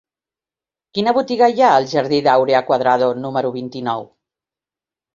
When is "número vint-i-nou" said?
3.23-4.11